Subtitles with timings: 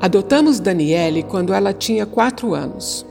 [0.00, 3.04] Adotamos Daniele quando ela tinha quatro anos.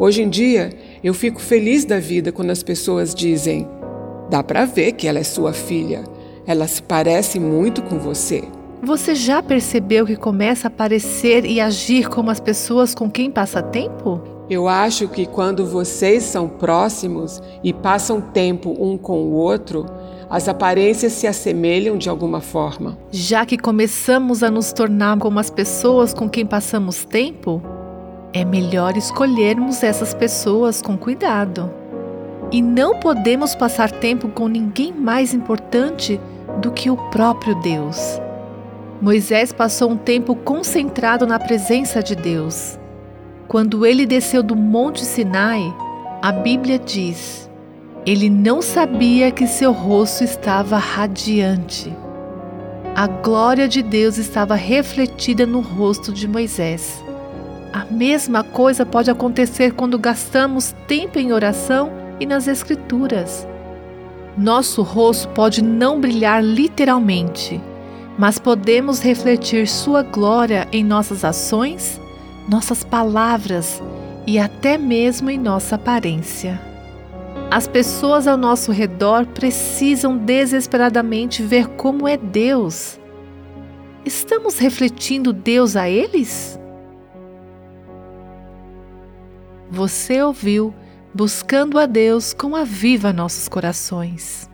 [0.00, 0.70] Hoje em dia,
[1.02, 3.68] eu fico feliz da vida quando as pessoas dizem:
[4.28, 6.02] dá para ver que ela é sua filha,
[6.44, 8.42] ela se parece muito com você.
[8.82, 13.62] Você já percebeu que começa a parecer e agir como as pessoas com quem passa
[13.62, 14.20] tempo?
[14.50, 19.86] Eu acho que quando vocês são próximos e passam tempo um com o outro,
[20.32, 22.96] as aparências se assemelham de alguma forma.
[23.10, 27.62] Já que começamos a nos tornar como as pessoas com quem passamos tempo,
[28.32, 31.70] é melhor escolhermos essas pessoas com cuidado.
[32.50, 36.18] E não podemos passar tempo com ninguém mais importante
[36.62, 38.18] do que o próprio Deus.
[39.02, 42.78] Moisés passou um tempo concentrado na presença de Deus.
[43.48, 45.62] Quando ele desceu do Monte Sinai,
[46.22, 47.51] a Bíblia diz:
[48.04, 51.94] ele não sabia que seu rosto estava radiante.
[52.94, 57.02] A glória de Deus estava refletida no rosto de Moisés.
[57.72, 63.46] A mesma coisa pode acontecer quando gastamos tempo em oração e nas Escrituras.
[64.36, 67.60] Nosso rosto pode não brilhar literalmente
[68.16, 72.00] mas podemos refletir Sua glória em nossas ações,
[72.48, 73.82] nossas palavras
[74.26, 76.71] e até mesmo em nossa aparência.
[77.52, 82.98] As pessoas ao nosso redor precisam desesperadamente ver como é Deus.
[84.06, 86.58] Estamos refletindo Deus a eles?
[89.70, 90.74] Você ouviu
[91.12, 94.50] Buscando a Deus com a Viva Nossos Corações.